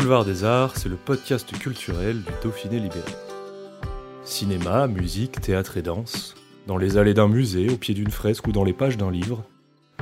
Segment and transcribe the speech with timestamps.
[0.00, 3.12] Boulevard des Arts, c'est le podcast culturel du Dauphiné libéré.
[4.24, 6.34] Cinéma, musique, théâtre et danse,
[6.66, 9.44] dans les allées d'un musée, au pied d'une fresque ou dans les pages d'un livre,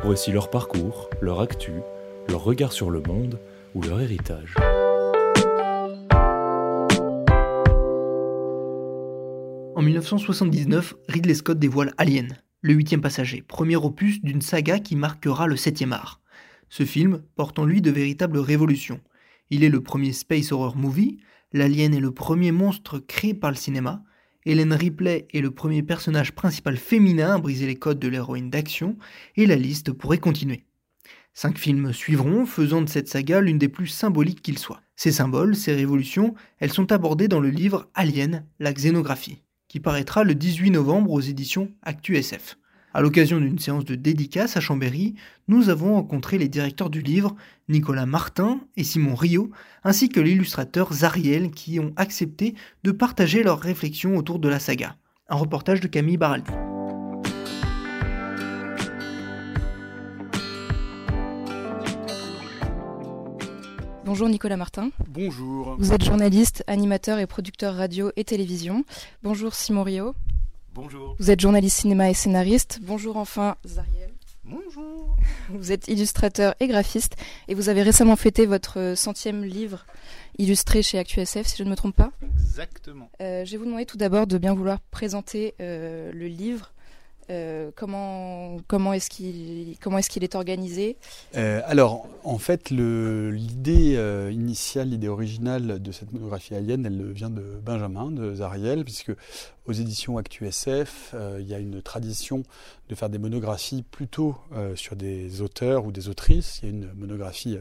[0.04, 1.72] voici leur parcours, leur actu,
[2.28, 3.40] leur regard sur le monde
[3.74, 4.54] ou leur héritage.
[9.74, 15.48] En 1979, Ridley Scott dévoile Alien, le huitième passager, premier opus d'une saga qui marquera
[15.48, 16.20] le septième art.
[16.68, 19.00] Ce film porte en lui de véritables révolutions.
[19.50, 21.18] Il est le premier space horror movie,
[21.52, 24.04] l'alien est le premier monstre créé par le cinéma,
[24.44, 28.96] Hélène Ripley est le premier personnage principal féminin à briser les codes de l'héroïne d'action,
[29.36, 30.64] et la liste pourrait continuer.
[31.34, 34.80] Cinq films suivront, faisant de cette saga l'une des plus symboliques qu'il soit.
[34.96, 40.24] Ces symboles, ces révolutions, elles sont abordées dans le livre Alien, la xénographie, qui paraîtra
[40.24, 42.57] le 18 novembre aux éditions ActuSF.
[42.94, 45.14] À l'occasion d'une séance de dédicace à Chambéry,
[45.46, 47.36] nous avons rencontré les directeurs du livre,
[47.68, 49.50] Nicolas Martin et Simon Rio,
[49.84, 54.96] ainsi que l'illustrateur Zariel qui ont accepté de partager leurs réflexions autour de la saga.
[55.28, 56.50] Un reportage de Camille Baraldi.
[64.06, 64.88] Bonjour Nicolas Martin.
[65.10, 65.76] bonjour.
[65.78, 68.84] Vous êtes journaliste, animateur et producteur radio et télévision.
[69.22, 70.14] Bonjour Simon Rio.
[70.80, 71.16] Bonjour.
[71.18, 72.78] Vous êtes journaliste cinéma et scénariste.
[72.82, 74.12] Bonjour enfin Zariel.
[74.44, 75.16] Bonjour.
[75.48, 77.16] Vous êtes illustrateur et graphiste
[77.48, 79.86] et vous avez récemment fêté votre centième livre
[80.38, 82.12] illustré chez ActuSF, si je ne me trompe pas.
[82.22, 83.10] Exactement.
[83.20, 86.72] Euh, je vais vous demander tout d'abord de bien vouloir présenter euh, le livre.
[87.30, 90.96] Euh, comment comment est-ce qu'il comment est-ce qu'il est organisé?
[91.36, 97.28] Euh, alors, en fait, l'idée euh, initiale, l'idée originale de cette monographie alien, elle vient
[97.28, 99.12] de Benjamin, de Zariel, puisque
[99.66, 102.42] aux éditions ActuSF, il y a une tradition
[102.88, 104.34] de faire des monographies plutôt
[104.76, 106.60] sur des auteurs ou des autrices.
[106.62, 107.58] Il y a une monographie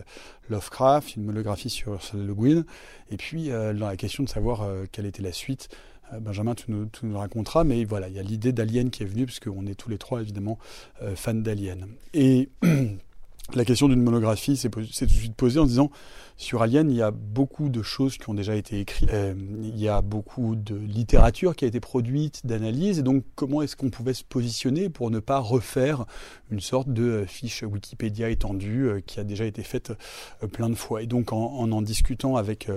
[0.49, 2.63] Lovecraft, une monographie sur Le Guin,
[3.11, 5.67] et puis dans la question de savoir quelle était la suite.
[6.13, 9.25] Euh, Benjamin, tu nous, raconteras, mais voilà, il y a l'idée d'Alien qui est venue,
[9.25, 10.57] puisqu'on est tous les trois évidemment
[11.01, 11.87] euh, fans d'Alien.
[13.55, 15.89] la question d'une monographie s'est tout de suite posée en disant
[16.39, 19.79] sur Alien, il y a beaucoup de choses qui ont déjà été écrites, Euh, il
[19.79, 23.89] y a beaucoup de littérature qui a été produite, d'analyses, et donc comment est-ce qu'on
[23.89, 26.05] pouvait se positionner pour ne pas refaire
[26.51, 29.93] une sorte de euh, fiche Wikipédia étendue euh, qui a déjà été faite
[30.51, 31.01] plein de fois.
[31.01, 32.69] Et donc en en, en discutant avec,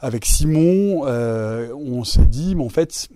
[0.00, 3.08] avec Simon, on s'est dit, mais en fait,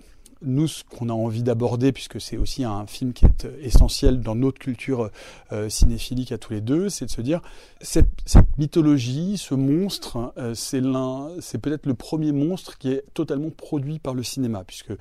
[0.42, 4.20] nous, ce qu'on a envie d'aborder, puisque c'est aussi un film qui est euh, essentiel
[4.20, 5.10] dans notre culture
[5.52, 7.40] euh, cinéphilique à tous les deux, c'est de se dire
[7.80, 8.08] cette,
[8.58, 13.98] mythologie, ce monstre, euh, c'est l'un, c'est peut-être le premier monstre qui est totalement produit
[13.98, 14.92] par le cinéma, puisque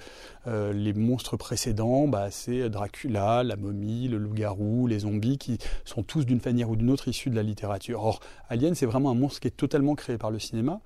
[0.48, 6.04] euh, les monstres précédents, bah, c'est Dracula, la momie, le loup-garou, les zombies, qui sont
[6.04, 8.04] tous d'une manière ou d'une autre issus de la littérature.
[8.04, 10.80] Or, Alien, c'est vraiment un monstre qui est totalement créé par le cinéma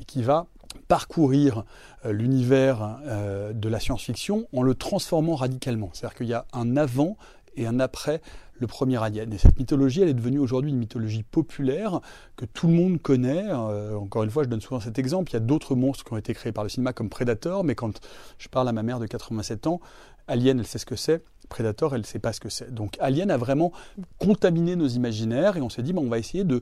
[0.00, 0.46] et qui va
[0.76, 1.64] parcourir
[2.04, 5.90] euh, l'univers euh, de la science-fiction en le transformant radicalement.
[5.92, 7.16] C'est-à-dire qu'il y a un avant
[7.56, 8.20] et un après
[8.58, 9.32] le premier Alien.
[9.32, 12.00] Et cette mythologie, elle est devenue aujourd'hui une mythologie populaire
[12.36, 13.44] que tout le monde connaît.
[13.50, 15.30] Euh, encore une fois, je donne souvent cet exemple.
[15.30, 17.74] Il y a d'autres monstres qui ont été créés par le cinéma comme Predator, mais
[17.74, 18.00] quand
[18.38, 19.80] je parle à ma mère de 87 ans,
[20.28, 21.22] Alien, elle sait ce que c'est.
[21.48, 22.74] Predator, elle ne sait pas ce que c'est.
[22.74, 23.70] Donc Alien a vraiment
[24.18, 26.60] contaminé nos imaginaires et on s'est dit, bah, on va essayer de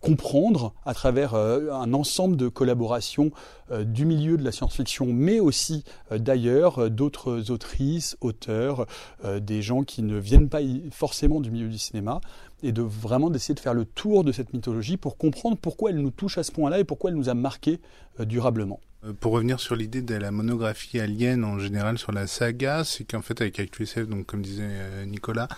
[0.00, 3.30] comprendre à travers euh, un ensemble de collaborations
[3.70, 8.86] euh, du milieu de la science-fiction, mais aussi euh, d'ailleurs euh, d'autres autrices, auteurs,
[9.24, 10.60] euh, des gens qui ne viennent pas
[10.90, 12.20] forcément du milieu du cinéma,
[12.62, 15.98] et de vraiment d'essayer de faire le tour de cette mythologie pour comprendre pourquoi elle
[15.98, 17.80] nous touche à ce point-là et pourquoi elle nous a marqué
[18.20, 18.80] euh, durablement.
[19.06, 23.04] Euh, Pour revenir sur l'idée de la monographie Alien en général sur la saga, c'est
[23.04, 25.48] qu'en fait avec ActuSF, donc comme disait euh, Nicolas,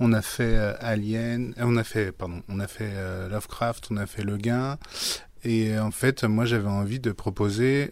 [0.00, 2.92] on a fait euh, Alien, on a fait pardon, on a fait
[3.30, 4.78] Lovecraft, on a fait Le Guin.
[5.44, 7.90] Et en fait, moi, j'avais envie de proposer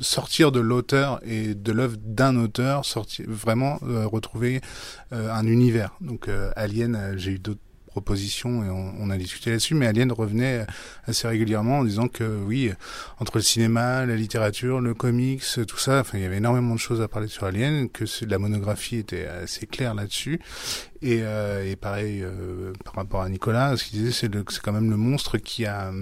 [0.00, 4.62] sortir de l'auteur et de l'œuvre d'un auteur, sortir vraiment retrouver
[5.10, 5.94] un univers.
[6.00, 7.60] Donc, Alien, j'ai eu d'autres
[7.94, 9.74] propositions et on, a discuté là-dessus.
[9.74, 10.66] Mais Alien revenait
[11.06, 12.72] assez régulièrement en disant que oui,
[13.20, 16.80] entre le cinéma, la littérature, le comics, tout ça, enfin il y avait énormément de
[16.80, 20.40] choses à parler sur Alien, que la monographie était assez claire là-dessus.
[21.02, 24.90] Et, euh, et pareil euh, par rapport à Nicolas, ce qu'il disait, c'est quand même
[24.90, 25.92] le monstre qui a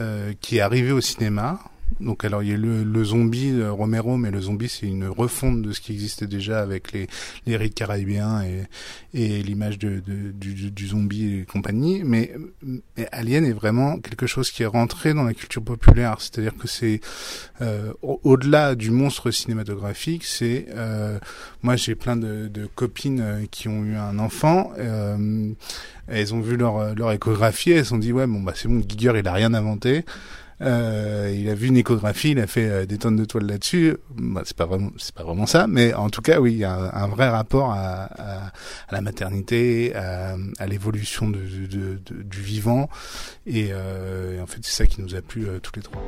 [0.00, 1.58] euh, qui est arrivé au cinéma
[2.00, 5.06] donc alors il y a le, le zombie de Romero, mais le zombie c'est une
[5.06, 7.06] refonte de ce qui existait déjà avec les,
[7.46, 8.64] les rites caribéens et,
[9.14, 12.02] et l'image de, de, du, du, zombie et compagnie.
[12.04, 12.32] Mais,
[13.12, 16.16] Alien est vraiment quelque chose qui est rentré dans la culture populaire.
[16.20, 17.00] C'est-à-dire que c'est
[17.60, 21.18] euh, au-delà du monstre cinématographique, c'est euh,
[21.62, 24.72] moi j'ai plein de, de, copines euh, qui ont eu un enfant.
[24.78, 25.52] Euh,
[26.06, 28.82] elles ont vu leur, leur échographie, elles se sont dit ouais bon bah c'est bon
[28.86, 30.04] Giger il a rien inventé.
[30.60, 33.96] Euh, il a vu une échographie, il a fait euh, des tonnes de toiles là-dessus.
[34.16, 36.64] Bah, c'est pas vraiment, c'est pas vraiment ça, mais en tout cas, oui, il y
[36.64, 38.52] a un, vrai rapport à, à, à,
[38.92, 42.88] la maternité, à, à l'évolution de, de, de, du vivant,
[43.46, 46.02] et, euh, en fait, c'est ça qui nous a plu euh, tous les trois.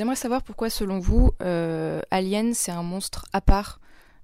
[0.00, 3.80] J'aimerais savoir pourquoi, selon vous, euh, Alien, c'est un monstre à part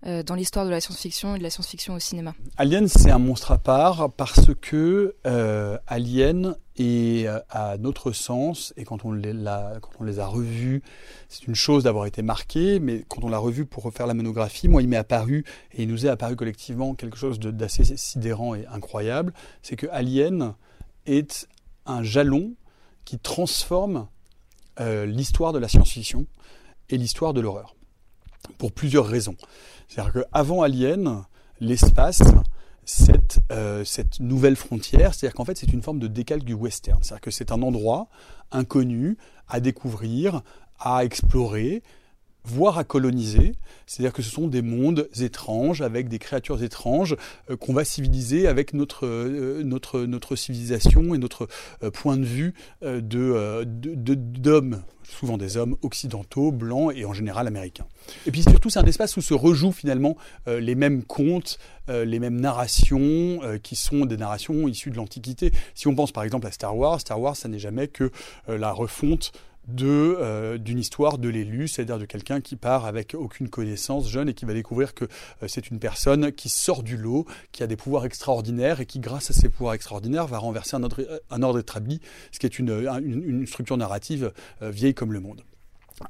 [0.06, 2.32] euh, dans l'histoire de la science-fiction et de la science-fiction au cinéma?
[2.56, 8.87] Alien, c'est un monstre à part parce que euh, Alien est à notre sens, et
[8.87, 10.82] quand on, les, quand on les a revus,
[11.28, 14.69] c'est une chose d'avoir été marqué, mais quand on l'a revu pour refaire la monographie,
[14.69, 18.64] moi, il m'est apparu, et il nous est apparu collectivement quelque chose d'assez sidérant et
[18.69, 20.55] incroyable, c'est que Alien
[21.05, 21.46] est
[21.84, 22.55] un jalon
[23.05, 24.08] qui transforme
[24.81, 26.26] euh, l'histoire de la science-fiction
[26.88, 27.75] et l'histoire de l'horreur.
[28.58, 29.37] Pour plusieurs raisons.
[29.88, 31.25] C'est-à-dire qu'avant Alien,
[31.61, 32.23] l'espace,
[32.84, 37.02] cette, euh, cette nouvelle frontière, c'est-à-dire qu'en fait c'est une forme de décalque du western.
[37.02, 38.08] C'est-à-dire que c'est un endroit
[38.52, 39.19] inconnu
[39.49, 40.43] à découvrir,
[40.79, 41.82] à explorer,
[42.46, 43.52] voire à coloniser.
[43.87, 47.16] C'est-à-dire que ce sont des mondes étranges avec des créatures étranges
[47.50, 51.48] euh, qu'on va civiliser avec notre, euh, notre, notre civilisation et notre
[51.82, 57.87] euh, point de vue de, d'hommes, souvent des hommes occidentaux, blancs et en général américains.
[58.26, 60.16] Et puis surtout, c'est un espace où se rejouent finalement
[60.46, 61.58] les mêmes contes,
[61.88, 65.52] les mêmes narrations qui sont des narrations issues de l'Antiquité.
[65.75, 68.10] Si on pense par exemple à Star Wars, Star Wars, ça n'est jamais que
[68.48, 69.32] la refonte
[69.68, 74.34] euh, d'une histoire de l'élu, c'est-à-dire de quelqu'un qui part avec aucune connaissance, jeune, et
[74.34, 77.76] qui va découvrir que euh, c'est une personne qui sort du lot, qui a des
[77.76, 81.58] pouvoirs extraordinaires et qui, grâce à ses pouvoirs extraordinaires, va renverser un ordre, un ordre
[81.58, 82.70] établi, ce qui est une,
[83.04, 84.32] une, structure narrative
[84.62, 85.42] euh, vieille comme le monde.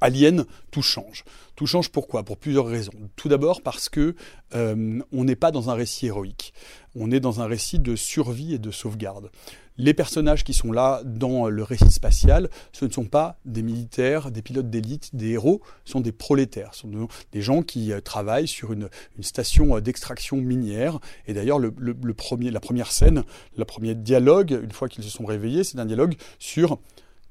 [0.01, 1.25] Alien, tout change.
[1.55, 2.25] Tout change pourquoi?
[2.25, 2.93] Pour plusieurs raisons.
[3.15, 4.15] Tout d'abord parce que
[4.55, 6.53] euh, on n'est pas dans un récit héroïque.
[6.95, 9.31] On est dans un récit de survie et de sauvegarde.
[9.79, 14.31] Les personnages qui sont là dans le récit spatial, ce ne sont pas des militaires,
[14.31, 18.01] des pilotes d'élite, des héros, ce sont des prolétaires, ce sont des gens qui euh,
[18.01, 18.89] travaillent sur une,
[19.21, 20.99] station euh, d'extraction minière.
[21.27, 21.73] Et d'ailleurs, le,
[22.15, 23.23] premier, la première scène,
[23.57, 26.79] le premier dialogue, une fois qu'ils se sont réveillés, c'est un dialogue sur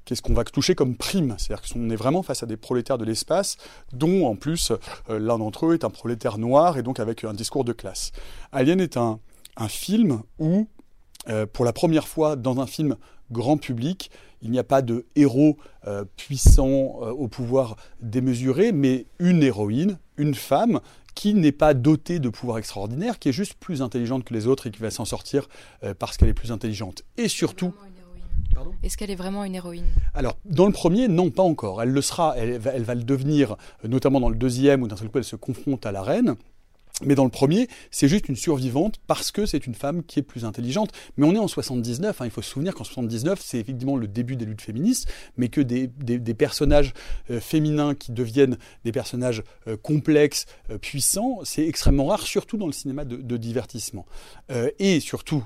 [0.06, 1.34] qu'est-ce qu'on va toucher comme prime.
[1.36, 3.58] C'est-à-dire qu'on est vraiment face à des prolétaires de l'espace,
[3.92, 4.72] dont en plus
[5.10, 8.12] euh, l'un d'entre eux est un prolétaire noir et donc avec un discours de classe.
[8.52, 9.20] Alien est un,
[9.58, 10.68] un film où
[11.28, 12.96] euh, pour la première fois dans un film
[13.32, 14.10] grand public,
[14.42, 15.56] il n'y a pas de héros
[15.86, 20.80] euh, puissant au pouvoir démesuré, mais une héroïne, une femme
[21.16, 24.68] qui n'est pas dotée de pouvoirs extraordinaires, qui est juste plus intelligente que les autres
[24.68, 25.48] et qui va s'en sortir
[25.98, 27.02] parce qu'elle est plus intelligente.
[27.16, 27.72] Et surtout...
[28.82, 29.86] Est-ce qu'elle est vraiment une héroïne?
[30.14, 31.82] Alors, dans le premier, non, pas encore.
[31.82, 34.96] Elle le sera, elle va, elle va le devenir, notamment dans le deuxième, où d'un
[34.96, 36.36] seul coup elle se confronte à la reine.
[37.02, 40.22] Mais dans le premier, c'est juste une survivante parce que c'est une femme qui est
[40.22, 40.92] plus intelligente.
[41.18, 44.08] Mais on est en 79, hein, il faut se souvenir qu'en 79, c'est effectivement le
[44.08, 46.94] début des luttes féministes, mais que des, des, des personnages
[47.30, 52.66] euh, féminins qui deviennent des personnages euh, complexes, euh, puissants, c'est extrêmement rare, surtout dans
[52.66, 54.06] le cinéma de, de divertissement.
[54.78, 55.44] et surtout,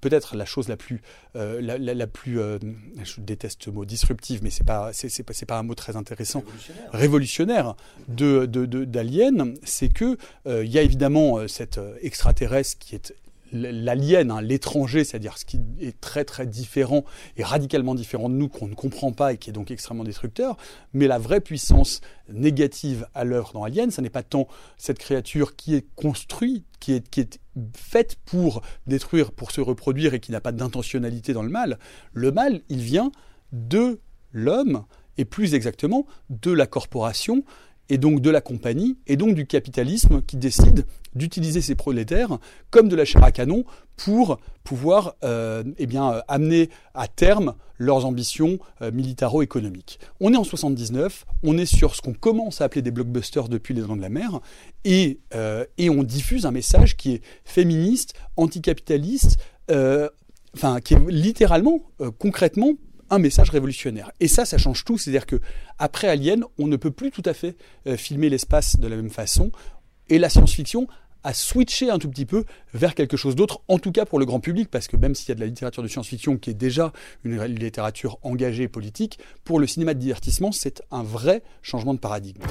[0.00, 1.00] peut-être la chose la plus,
[1.34, 5.58] la, la, la, plus, je déteste ce mot disruptive, mais c'est pas, c'est pas, pas
[5.58, 6.44] un mot très intéressant,
[6.92, 7.76] révolutionnaire, révolutionnaire
[8.08, 8.46] de
[8.84, 10.16] d'Alien, c'est que
[10.46, 13.14] il y a évidemment euh, cet euh, extraterrestre qui est
[13.50, 17.04] l'alien, hein, l'étranger, c'est-à-dire ce qui est très très différent
[17.38, 20.56] et radicalement différent de nous, qu'on ne comprend pas et qui est donc extrêmement destructeur,
[20.92, 25.56] mais la vraie puissance négative à l'œuvre dans Alien, ce n'est pas tant cette créature
[25.56, 27.40] qui est construite, qui est, qui est
[27.74, 31.78] faite pour détruire, pour se reproduire et qui n'a pas d'intentionnalité dans le mal.
[32.14, 33.12] Le mal, il vient
[33.52, 34.00] de
[34.32, 34.84] l'homme
[35.18, 37.44] et plus exactement de la corporation
[37.88, 42.38] et donc de la compagnie, et donc du capitalisme qui décide d'utiliser ces prolétaires
[42.70, 43.64] comme de la chair à canon
[43.96, 49.98] pour pouvoir euh, eh bien, amener à terme leurs ambitions euh, militaro-économiques.
[50.20, 53.74] On est en 79, on est sur ce qu'on commence à appeler des blockbusters depuis
[53.74, 54.40] les Dents de la Mer,
[54.84, 59.36] et, euh, et on diffuse un message qui est féministe, anticapitaliste,
[59.70, 60.08] euh,
[60.54, 62.72] enfin qui est littéralement, euh, concrètement
[63.12, 64.10] un message révolutionnaire.
[64.20, 64.98] Et ça, ça change tout.
[64.98, 65.40] C'est-à-dire que
[65.78, 69.10] après Alien, on ne peut plus tout à fait euh, filmer l'espace de la même
[69.10, 69.52] façon.
[70.08, 70.88] Et la science-fiction
[71.22, 74.24] a switché un tout petit peu vers quelque chose d'autre, en tout cas pour le
[74.24, 76.54] grand public, parce que même s'il y a de la littérature de science-fiction qui est
[76.54, 76.92] déjà
[77.22, 82.42] une littérature engagée politique, pour le cinéma de divertissement, c'est un vrai changement de paradigme.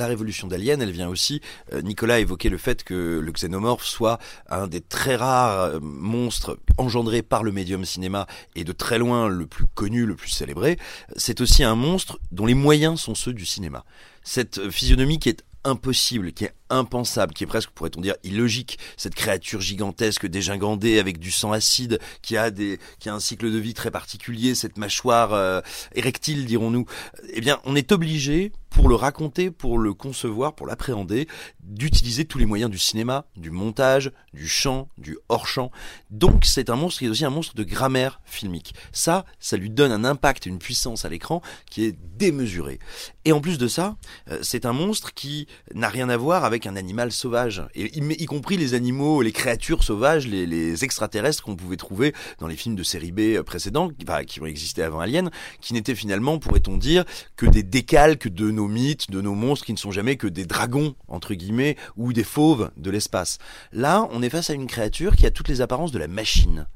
[0.00, 1.40] La, révolution d'Alien, elle vient aussi.
[1.72, 5.78] euh, Nicolas a évoqué le fait que le xénomorphe soit un des très rares euh,
[5.80, 10.30] monstres engendrés par le médium cinéma et de très loin le plus connu, le plus
[10.30, 10.78] célébré.
[11.16, 13.84] C'est aussi un monstre dont les moyens sont ceux du cinéma.
[14.22, 18.78] Cette physionomie qui est impossible, qui est impensable, qui est presque, pourrait-on dire, illogique.
[18.96, 23.50] Cette créature gigantesque dégingandée avec du sang acide, qui a des, qui a un cycle
[23.50, 25.60] de vie très particulier, cette mâchoire euh,
[25.94, 26.86] érectile, dirons-nous.
[27.32, 31.28] Eh bien, on est obligé, pour le raconter, pour le concevoir, pour l'appréhender,
[31.60, 35.70] d'utiliser tous les moyens du cinéma, du montage, du chant, du hors-champ.
[36.10, 38.74] Donc, c'est un monstre qui est aussi un monstre de grammaire filmique.
[38.92, 42.78] Ça, ça lui donne un impact, une puissance à l'écran qui est démesurée.
[43.24, 43.96] Et en plus de ça,
[44.30, 48.26] euh, c'est un monstre qui n'a rien à voir avec un animal sauvage, et y,
[48.26, 52.82] compris les animaux, les créatures sauvages, les, extraterrestres qu'on pouvait trouver dans les films de
[52.82, 57.04] série B euh, précédents, qui, qui ont existé avant Alien, qui n'étaient finalement, pourrait-on dire,
[57.36, 60.46] que des décalques de nos mythes, de nos monstres, qui ne sont jamais que des
[60.46, 63.38] dragons, entre guillemets, ou des fauves de l'espace.
[63.72, 66.66] Là, on est face à une créature qui a toutes les apparences de la machine.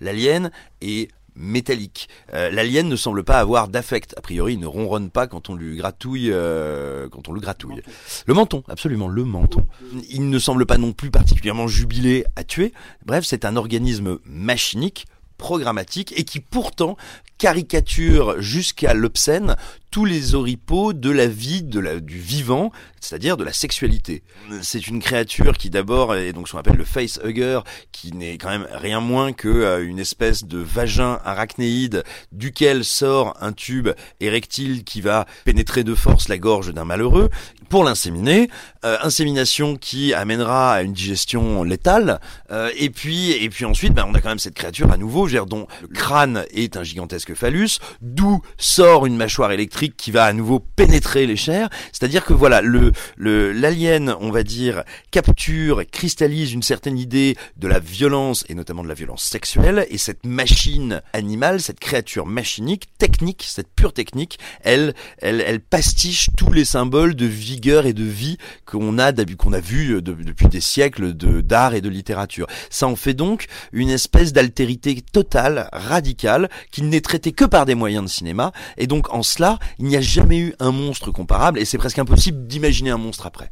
[0.00, 2.08] L'alien est métallique.
[2.32, 4.14] Euh, L'alien ne semble pas avoir d'affect.
[4.16, 7.82] A priori, il ne ronronne pas quand on lui gratouille, euh, quand on le gratouille.
[8.26, 9.66] Le menton, absolument, le menton.
[10.10, 12.72] Il ne semble pas non plus particulièrement jubilé à tuer.
[13.04, 16.96] Bref, c'est un organisme machinique programmatique et qui pourtant
[17.38, 19.56] caricature jusqu'à l'obscène
[19.94, 24.24] tous les oripeaux de la vie, de la, du vivant, c'est-à-dire de la sexualité.
[24.60, 27.60] C'est une créature qui d'abord est donc ce qu'on appelle le face hugger,
[27.92, 33.36] qui n'est quand même rien moins que euh, une espèce de vagin arachnéide duquel sort
[33.40, 37.30] un tube érectile qui va pénétrer de force la gorge d'un malheureux
[37.68, 38.48] pour l'inséminer.
[38.84, 42.20] Euh, insémination qui amènera à une digestion létale.
[42.50, 45.28] Euh, et puis et puis ensuite, ben, on a quand même cette créature à nouveau,
[45.28, 49.83] je veux dire, dont le crâne est un gigantesque phallus, d'où sort une mâchoire électrique
[49.90, 51.68] qui va à nouveau pénétrer les chairs.
[51.92, 57.78] C'est-à-dire que voilà, le l'alien, on va dire, capture, cristallise une certaine idée de la
[57.78, 59.86] violence et notamment de la violence sexuelle.
[59.90, 66.30] Et cette machine animale, cette créature machinique, technique, cette pure technique, elle elle elle pastiche
[66.36, 70.48] tous les symboles de vigueur et de vie qu'on a qu'on a vu de, depuis
[70.48, 72.46] des siècles d'art et de littérature.
[72.70, 77.74] Ça en fait donc une espèce d'altérité totale, radicale, qui n'est traitée que par des
[77.74, 78.52] moyens de cinéma.
[78.76, 81.98] Et donc en cela, il n'y a jamais eu un monstre comparable et c'est presque
[81.98, 83.50] impossible d'imaginer un monstre après.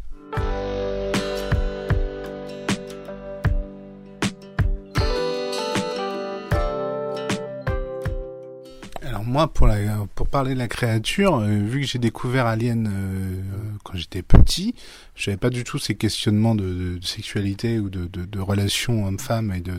[9.02, 9.69] Alors moi, pour,
[10.14, 14.74] pour parler de la créature, euh, vu que j'ai découvert Alien euh, quand j'étais petit,
[15.14, 18.40] je n'avais pas du tout ces questionnements de, de, de sexualité ou de, de, de
[18.40, 19.72] relations homme-femme et, de,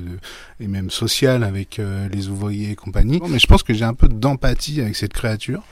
[0.60, 3.20] et même sociales avec euh, les ouvriers et compagnie.
[3.30, 5.64] Mais je pense que j'ai un peu d'empathie avec cette créature.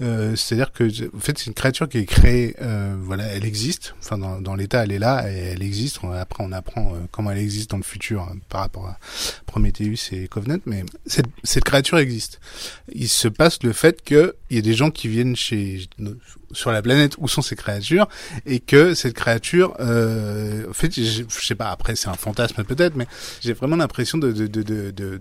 [0.00, 0.84] Euh, C'est-à-dire que,
[1.14, 3.94] en fait, c'est une créature qui est créée, euh, voilà, elle existe.
[3.98, 5.98] Enfin, dans, dans l'état, elle est là et elle existe.
[6.14, 8.98] Après, on apprend comment elle existe dans le futur hein, par rapport à
[9.46, 10.58] Prometheus et Covenant.
[10.66, 12.40] Mais cette, cette créature existe.
[12.92, 15.88] Il se passe le fait qu'il y a des gens qui viennent chez
[16.52, 18.08] sur la planète où sont ces créatures
[18.46, 21.70] et que cette créature, euh, en fait, je, sais pas.
[21.70, 23.06] Après, c'est un fantasme peut-être, mais
[23.40, 25.20] j'ai vraiment l'impression de de, de, de, de,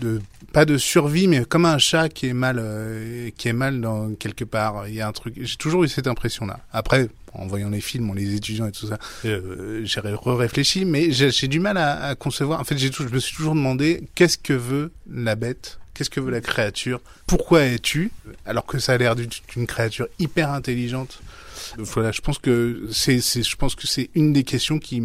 [0.00, 0.20] de,
[0.52, 4.14] pas de survie, mais comme un chat qui est mal, euh, qui est mal dans
[4.14, 4.88] quelque part.
[4.88, 5.34] Il y a un truc.
[5.40, 6.60] J'ai toujours eu cette impression-là.
[6.72, 11.12] Après, en voyant les films, en les étudiant et tout ça, euh, j'ai réfléchi, mais
[11.12, 12.60] j'ai du mal à, à, concevoir.
[12.60, 16.30] En fait, je me suis toujours demandé qu'est-ce que veut la bête Qu'est-ce que veut
[16.30, 17.00] la créature?
[17.26, 18.10] Pourquoi es-tu?
[18.46, 21.20] Alors que ça a l'air d'une créature hyper intelligente.
[21.78, 25.00] Voilà, je pense que c'est, je pense que c'est une des questions qui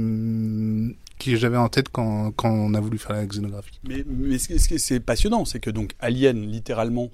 [1.17, 3.79] que j'avais en tête quand, quand on a voulu faire la xénographie.
[3.87, 4.03] Mais,
[4.37, 7.09] ce qui est passionnant, c'est que donc Alien, littéralement,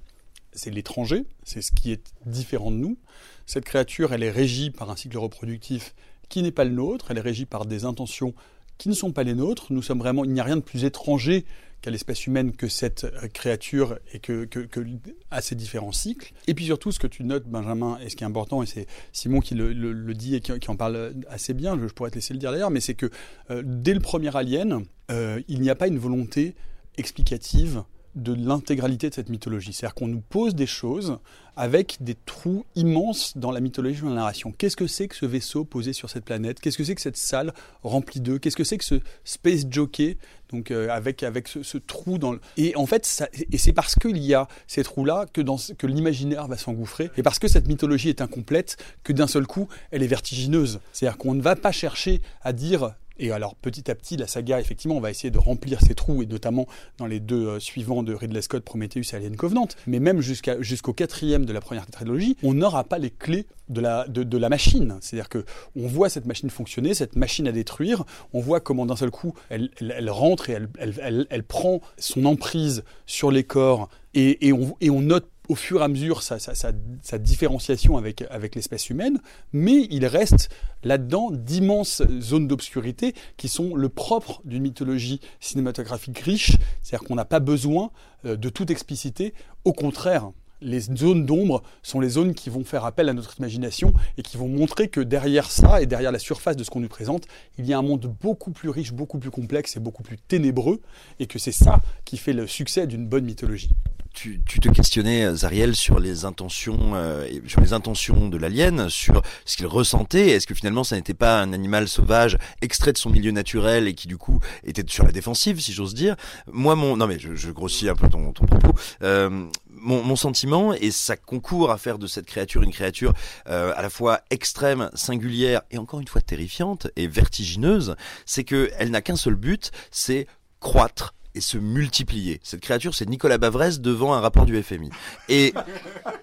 [0.53, 2.97] c'est l'étranger, c'est ce qui est différent de nous.
[3.45, 5.93] Cette créature, elle est régie par un cycle reproductif
[6.29, 8.33] qui n'est pas le nôtre, elle est régie par des intentions
[8.77, 9.71] qui ne sont pas les nôtres.
[9.71, 11.45] Nous sommes vraiment, il n'y a rien de plus étranger
[11.81, 14.81] qu'à l'espèce humaine que cette euh, créature et que, que,
[15.29, 16.33] à ces différents cycles.
[16.47, 18.87] Et puis surtout, ce que tu notes, Benjamin, et ce qui est important, et c'est
[19.11, 22.39] Simon qui le, dit et qui, en parle assez bien, je, pourrais te laisser le
[22.39, 23.09] dire d'ailleurs, mais c'est que
[23.49, 26.55] euh, dès le premier Alien, euh, il n'y a pas une volonté
[26.97, 27.83] explicative
[28.15, 29.73] de l'intégralité de cette mythologie.
[29.73, 31.19] C'est-à-dire qu'on nous pose des choses
[31.55, 34.53] avec des trous immenses dans la mythologie de la narration.
[34.57, 36.59] Qu'est-ce que c'est que ce vaisseau posé sur cette planète?
[36.59, 37.53] Qu'est-ce que c'est que cette salle
[37.83, 38.39] remplie d'eux?
[38.39, 40.17] Qu'est-ce que c'est que ce space jockey
[40.51, 42.41] donc euh, avec avec ce, trou dans le...
[42.57, 45.87] et en fait et c'est parce qu'il y a ces trous là que dans que
[45.87, 50.03] l'imaginaire va s'engouffrer et parce que cette mythologie est incomplète que d'un seul coup elle
[50.03, 50.81] est vertigineuse.
[50.91, 54.59] C'est-à-dire qu'on ne va pas chercher à dire et alors petit à petit, la saga,
[54.59, 58.03] effectivement, on va essayer de remplir ces trous, et notamment dans les deux euh, suivants
[58.03, 59.67] de Ridley Scott, Prometheus et Alien Covenant.
[59.85, 64.49] Mais même jusqu'au quatrième de la première trilogie, on n'aura pas les clés de la,
[64.49, 64.97] machine.
[64.99, 68.97] C'est-à-dire que on voit cette machine fonctionner, cette machine à détruire, on voit comment d'un
[68.97, 69.69] seul coup, elle,
[70.09, 75.83] rentre et elle, prend son emprise sur les corps, et on note au fur et
[75.83, 79.19] à mesure sa, différenciation avec, avec l'espèce humaine,
[79.51, 80.47] mais il reste
[80.85, 87.25] là-dedans d'immenses zones d'obscurité qui sont le propre d'une mythologie cinématographique riche, c'est-à-dire qu'on n'a
[87.25, 87.91] pas besoin
[88.23, 89.33] euh, de toute expliciter,
[89.65, 90.31] au contraire,
[90.61, 94.37] les zones d'ombre sont les zones qui vont faire appel à notre imagination et qui
[94.37, 97.25] vont montrer que derrière ça et derrière la surface de ce qu'on nous présente,
[97.57, 100.79] il y a un monde beaucoup plus riche, beaucoup plus complexe et beaucoup plus ténébreux
[101.19, 103.69] et que c'est ça qui fait le succès d'une bonne mythologie.
[104.13, 109.57] Tu, te questionnais, Zariel, sur les intentions, euh, sur les intentions de l'alien, sur ce
[109.57, 110.29] qu'il ressentait.
[110.29, 113.93] Est-ce que finalement, ça n'était pas un animal sauvage extrait de son milieu naturel et
[113.93, 116.15] qui du coup était sur la défensive, si j'ose dire?
[116.51, 118.73] Moi, mon, non mais je, grossis un peu ton, propos.
[119.01, 123.13] Euh, mon, mon, sentiment, et ça concourt à faire de cette créature une créature
[123.47, 128.71] euh, à la fois extrême, singulière et encore une fois terrifiante et vertigineuse, c'est que
[128.77, 130.27] elle n'a qu'un seul but, c'est
[130.59, 132.39] croître et se multiplier.
[132.43, 134.89] Cette créature, c'est Nicolas Bavrez devant un rapport du FMI.
[135.29, 135.53] Et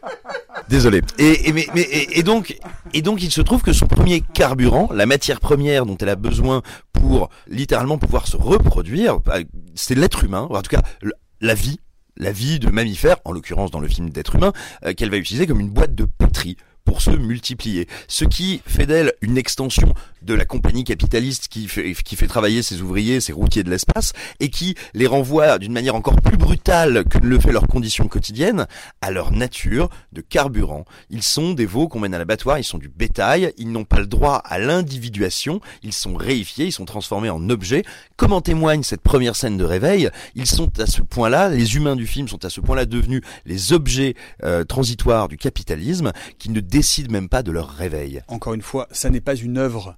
[0.69, 1.03] désolé.
[1.19, 2.59] Et, et, mais, mais, et, et, donc,
[2.93, 6.17] et donc, il se trouve que son premier carburant, la matière première dont elle a
[6.17, 6.63] besoin
[6.93, 9.19] pour littéralement pouvoir se reproduire,
[9.75, 10.83] c'est l'être humain, en tout cas
[11.41, 11.81] la vie.
[12.21, 14.53] La vie de mammifère, en l'occurrence dans le film d'être humain,
[14.85, 16.57] euh, qu'elle va utiliser comme une boîte de pétri
[16.89, 17.87] pour se multiplier.
[18.09, 19.93] Ce qui fait d'elle une extension
[20.23, 24.15] de la compagnie capitaliste qui fait, qui fait travailler ses ouvriers, ses routiers de l'espace,
[24.41, 28.67] et qui les renvoie d'une manière encore plus brutale que le fait leur condition quotidienne
[29.03, 30.87] à leur nature de carburant.
[31.11, 34.01] Ils sont des veaux qu'on mène à l'abattoir, ils sont du bétail, ils n'ont pas
[34.01, 37.83] le droit à l'individuation, ils sont réifiés, ils sont transformés en objets.
[38.17, 41.97] Comme en témoigne cette première scène de réveil, ils sont à ce point-là, les humains
[41.97, 46.61] du film sont à ce point-là devenus les objets euh, transitoires du capitalisme qui ne
[46.79, 48.23] décident même pas de leur réveil.
[48.29, 49.97] Encore une fois, ça n'est pas une œuvre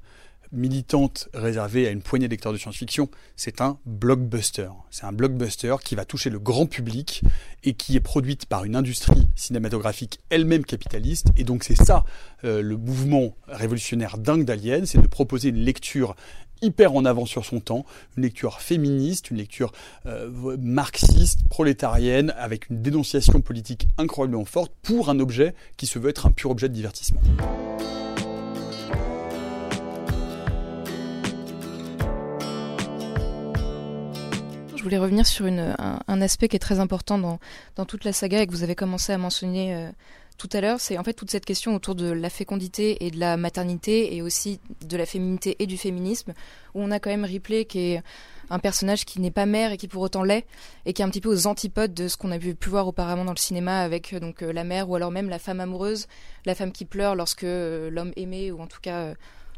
[0.51, 4.71] militante réservée à une poignée de lecteurs de science-fiction, c'est un blockbuster.
[4.90, 7.23] C'est un blockbuster qui va toucher le grand public
[7.64, 11.27] et qui est produite par une industrie cinématographique elle-même capitaliste.
[11.37, 12.07] Et donc c'est ça
[12.45, 16.16] euh, le mouvement révolutionnaire dingue d'Alien, c'est de proposer une lecture
[16.62, 17.85] hyper en avant sur son temps,
[18.16, 19.73] une lecture féministe, une lecture
[20.07, 26.11] euh, marxiste, prolétarienne, avec une dénonciation politique incroyablement forte pour un objet qui se veut
[26.11, 27.20] être un pur objet de divertissement.
[34.81, 37.38] Je voulais revenir sur un, aspect qui est très important dans,
[37.77, 39.90] dans, toute la saga et que vous avez commencé à mentionner euh,
[40.40, 43.20] tout à l'heure, c'est en fait toute cette question autour de la fécondité et de
[43.20, 46.33] la maternité et aussi de la féminité et du féminisme,
[46.74, 48.03] où on a quand même Ripley qui est
[48.48, 50.46] un personnage qui n'est pas mère et qui pour autant l'est,
[50.87, 53.26] et qui est un petit peu aux antipodes de ce qu'on a pu, voir auparavant
[53.26, 56.09] dans le cinéma avec donc euh, la mère ou alors même la femme amoureuse,
[56.46, 59.14] la femme qui pleure lorsque euh, l'homme aimé ou en tout cas euh,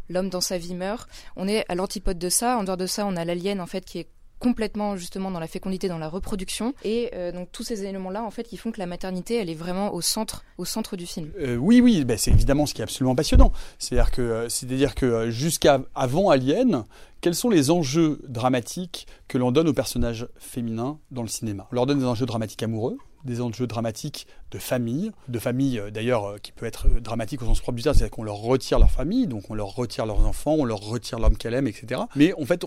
[0.09, 1.09] l'homme dans sa vie meurt.
[1.37, 2.59] On est à l'antipode de ça.
[2.59, 4.09] En dehors de ça, on a l'alien en fait qui est
[4.43, 6.75] complètement justement dans la fécondité, dans la reproduction.
[6.83, 9.55] Et euh, donc tous ces éléments-là, en fait, qui font que la maternité, elle est
[9.55, 11.31] vraiment au centre, au centre du film.
[11.39, 13.53] Euh, oui, oui, ben, c'est évidemment ce qui est absolument passionnant.
[13.79, 16.85] C'est-à-dire que, c'est-à-dire que jusqu'à avant Alien,
[17.21, 21.69] quels sont les enjeux dramatiques que l'on donne aux personnages féminins dans le cinéma?
[21.71, 26.37] On leur donne des enjeux dramatiques amoureux, des enjeux dramatiques de famille, de famille d'ailleurs
[26.43, 29.27] qui peut être dramatique au sens propre du terme, c'est-à-dire qu'on leur retire leur famille,
[29.27, 32.03] donc on leur retire leurs enfants, on leur retire l'homme qu'elle aime, etc.
[32.17, 32.65] Mais en fait,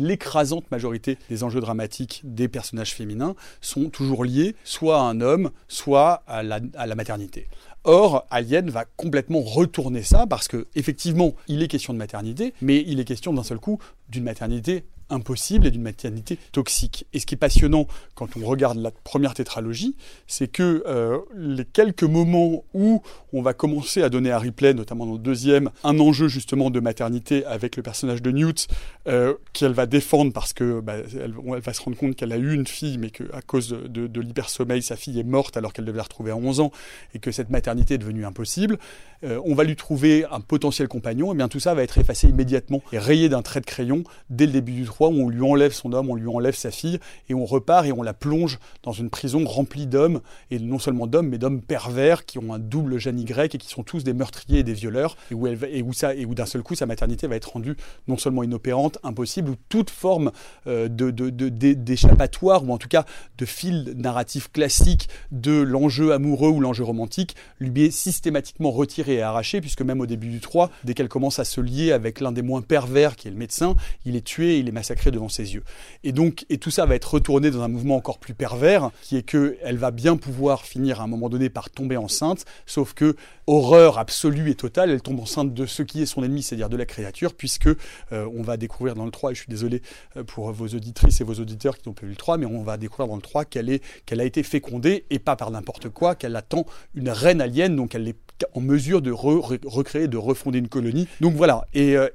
[0.00, 5.50] l'écrasante majorité des enjeux dramatiques des personnages féminins sont toujours liés soit à un homme,
[5.66, 7.48] soit à la, à la maternité.
[7.84, 12.84] Or, Alien va complètement retourner ça parce que effectivement, il est question de maternité, mais
[12.86, 17.06] il est question d'un seul coup d'une maternité impossible et d'une maternité toxique.
[17.12, 21.64] Et ce qui est passionnant quand on regarde la première tétralogie, c'est que euh, les
[21.64, 25.98] quelques moments où on va commencer à donner à Ripley, notamment dans le deuxième, un
[26.00, 28.68] enjeu justement de maternité avec le personnage de Newt,
[29.06, 32.52] euh, qu'elle va défendre parce que bah, elle, va se rendre compte qu'elle a eu
[32.52, 35.98] une fille, mais qu'à cause de, de, l'hypersommeil, sa fille est morte alors qu'elle devait
[35.98, 36.72] la retrouver à 11 ans,
[37.14, 38.78] et que cette maternité est devenue impossible.
[39.24, 42.28] Euh, on va lui trouver un potentiel compagnon, et bien tout ça va être effacé
[42.28, 45.42] immédiatement et rayé d'un trait de crayon dès le début du 3 où on lui
[45.42, 48.58] enlève son homme, on lui enlève sa fille, et on repart et on la plonge
[48.82, 52.58] dans une prison remplie d'hommes, et non seulement d'hommes, mais d'hommes pervers qui ont un
[52.58, 55.56] double gène Y et qui sont tous des meurtriers et des violeurs, et où, elle,
[55.70, 57.76] et où, ça, et où d'un seul coup sa maternité va être rendue
[58.08, 60.32] non seulement inopérante, impossible, ou toute forme
[60.66, 63.04] euh, de, d'échappatoire, ou en tout cas
[63.38, 69.22] de fil narratif classique de l'enjeu amoureux ou l'enjeu romantique, lui est systématiquement retiré et
[69.22, 72.32] arraché, puisque même au début du 3, dès qu'elle commence à se lier avec l'un
[72.32, 75.54] des moins pervers, qui est le médecin, il est tué, il est massacré devant ses
[75.54, 75.62] yeux.
[76.04, 79.16] Et donc, et tout ça va être retourné dans un mouvement encore plus pervers, qui
[79.16, 83.16] est qu'elle va bien pouvoir finir à un moment donné par tomber enceinte, sauf que
[83.46, 86.76] horreur absolue et totale, elle tombe enceinte de ce qui est son ennemi, c'est-à-dire de
[86.76, 89.82] la créature, puisque euh, on va découvrir dans le 3, et je suis désolé
[90.16, 92.62] euh, pour vos auditrices et vos auditeurs qui n'ont pas vu le 3, mais on
[92.62, 93.68] va découvrir dans le 3 qu'elle
[94.06, 97.94] qu'elle a été fécondée, et pas par n'importe quoi, qu'elle attend une reine alien, donc
[97.94, 98.16] elle est
[98.54, 101.08] en mesure de recréer, de refonder une colonie.
[101.20, 102.08] Donc voilà, et, euh,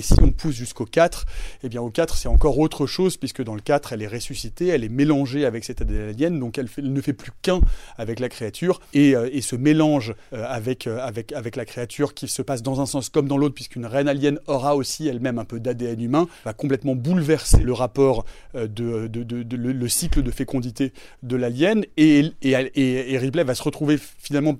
[0.00, 1.24] si on pousse jusqu'au 4,
[1.62, 4.68] eh bien au 4 c'est encore autre chose, puisque dans le 4 elle est ressuscitée,
[4.68, 7.60] elle est mélangée avec cette alien, donc elle, ne fait plus qu'un
[7.96, 12.28] avec la créature, et, et ce mélange avec avec, euh, avec, avec la créature qui
[12.28, 15.44] se passe dans un sens comme dans l'autre, puisqu'une reine alien aura aussi elle-même un
[15.44, 18.24] peu d'ADN humain, va complètement bouleverser le rapport
[18.54, 24.56] euh, de, le, cycle de fécondité de l'alien, et, Ripley va se retrouver finalement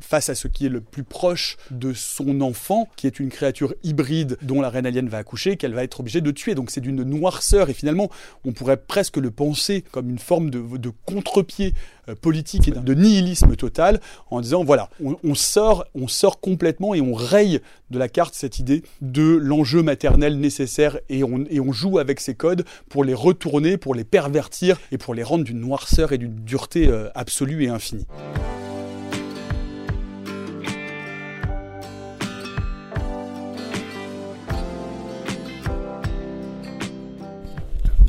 [0.00, 3.74] face à ce qui est le plus proche de son enfant, qui est une créature
[3.82, 6.54] hybride dont la reine alien va accoucher, qu'elle va être obligée de tuer.
[6.54, 8.10] Donc c'est d'une noirceur, et finalement
[8.44, 10.62] on pourrait presque le penser comme une forme de,
[11.04, 11.74] contre-pied
[12.08, 17.00] euh, politique et de nihilisme total en disant voilà, on, sort, on sort complètement et
[17.00, 21.72] on raye de la carte cette idée de l'enjeu maternel nécessaire et on, et on
[21.72, 25.60] joue avec ces codes pour les retourner, pour les pervertir et pour les rendre d'une
[25.60, 28.06] noirceur et d'une dureté euh, absolue et infinie.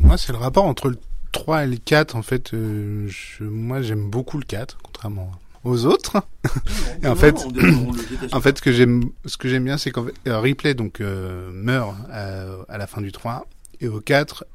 [0.07, 0.97] Moi, c'est le rapport entre le
[1.33, 5.29] 3 et le 4, en fait, euh, je, moi j'aime beaucoup le 4, contrairement
[5.65, 6.23] aux autres.
[7.03, 7.35] et en fait,
[8.31, 11.01] en fait, ce que j'aime, ce que j'aime bien, c'est qu'en fait, euh, Ripley donc
[11.01, 13.45] euh, meurt à, la fin du 3
[13.81, 14.45] et au 4,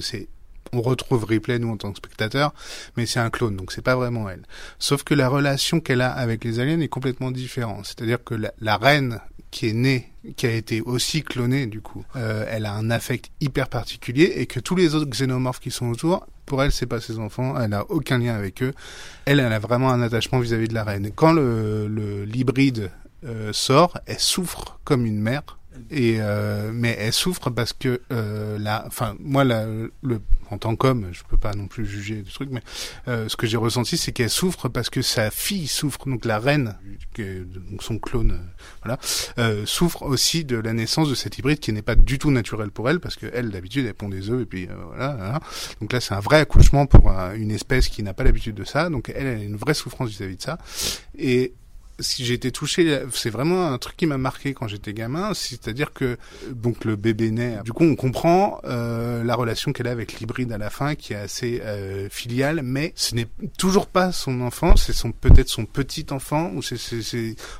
[0.00, 0.28] c'est
[0.72, 2.52] on retrouve Ripley nous en tant que spectateur,
[2.96, 4.42] mais c'est un clone, donc c'est pas vraiment elle.
[4.80, 7.86] Sauf que la relation qu'elle a avec les aliens est complètement différente.
[7.86, 9.20] C'est-à-dire que la, la reine
[9.52, 13.30] qui est née, qui a été aussi clonée du coup, euh, elle a un affect
[13.40, 17.00] hyper particulier et que tous les autres xénomorphes qui sont autour, pour elle, c'est pas
[17.00, 18.72] ses enfants, elle n'a aucun lien avec eux.
[19.24, 21.10] Elle, elle a vraiment un attachement vis-à-vis de la reine.
[21.14, 22.90] Quand le l'hybride
[23.24, 25.42] euh, sort, elle souffre comme une mère
[25.90, 29.66] et euh, mais elle souffre parce que euh, la, enfin moi la,
[30.02, 32.62] le, en tant qu'homme, je peux pas non plus juger du truc, mais
[33.08, 36.38] euh, ce que j'ai ressenti, c'est qu'elle souffre parce que sa fille souffre, donc la
[36.38, 36.76] reine,
[37.18, 38.98] donc son clone, euh, voilà,
[39.38, 42.70] euh, souffre aussi de la naissance de cet hybride qui n'est pas du tout naturel
[42.70, 45.40] pour elle parce que elle d'habitude elle pond des œufs et puis euh, voilà,
[45.80, 48.90] donc là c'est un vrai accouchement pour une espèce qui n'a pas l'habitude de ça,
[48.90, 50.58] donc elle, elle a une vraie souffrance vis-à-vis -vis de ça.
[51.18, 51.54] Et
[51.98, 55.92] si j'ai été touché, c'est vraiment un truc qui m'a marqué quand j'étais gamin, c'est-à-dire
[55.92, 56.18] que
[56.50, 57.58] donc le bébé naît.
[57.64, 61.12] Du coup, on comprend euh, la relation qu'elle a avec l'hybride à la fin, qui
[61.12, 63.28] est assez euh, filiale, mais ce n'est
[63.58, 66.76] toujours pas son enfant, c'est son peut-être son petit enfant, ou c'est,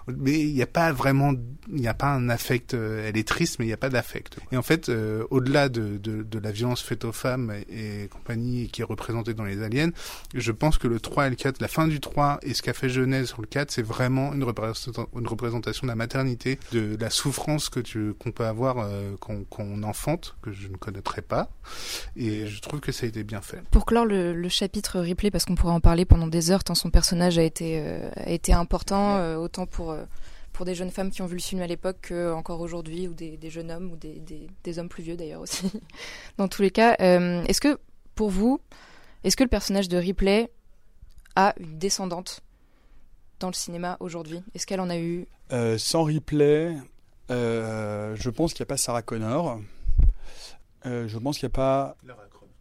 [0.08, 1.32] mais il n'y a pas vraiment,
[1.68, 2.74] il n'y a pas un affect.
[2.74, 4.36] Euh, elle est triste, mais il n'y a pas d'affect.
[4.52, 8.68] Et en fait, euh, au-delà de, de, de, la violence faite aux femmes et, compagnie,
[8.68, 9.90] qui est représentée dans les aliens,
[10.34, 12.72] je pense que le 3 et le 4, la fin du 3 et ce qu'a
[12.72, 17.68] fait Genèse sur le 4, c'est vraiment une, représentation, de la maternité, de, la souffrance
[17.68, 21.48] que tu qu'on peut avoir euh, qu'on enfante, que je ne connaîtrais pas.
[22.16, 23.62] Et je trouve que ça a été bien fait.
[23.70, 26.90] Pour clore le, chapitre replay, parce qu'on pourrait en parler pendant des heures, tant son
[26.90, 29.96] personnage a été, euh, a été important, euh, autant pour
[30.52, 33.38] pour des jeunes femmes qui ont vu le film à l'époque qu'encore aujourd'hui, ou des,
[33.50, 34.22] jeunes hommes, ou des,
[34.64, 35.70] des, hommes plus vieux d'ailleurs aussi.
[36.38, 37.78] Dans tous les cas, est-ce que
[38.14, 38.58] pour vous,
[39.22, 40.50] est-ce que le personnage de Ripley
[41.34, 42.40] a une descendante
[43.40, 44.40] dans le cinéma aujourd'hui?
[44.54, 45.26] Est-ce qu'elle en a eu?
[45.52, 46.76] Euh, Sans replay,
[47.30, 49.60] euh, je pense qu'il n'y a pas Sarah Connor.
[50.86, 51.96] Euh, je pense qu'il n'y a pas.
[52.06, 52.52] Lara Croft.